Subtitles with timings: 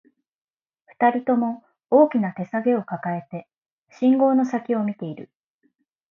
[0.87, 3.47] 二人とも、大きな手提げを抱えて、
[3.91, 5.29] 信号の先を見ている